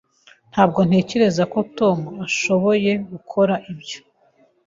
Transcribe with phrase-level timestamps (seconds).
[0.51, 1.97] Ntabwo ntekereza ko Tom
[2.27, 3.99] ashoboye gukora ibyo.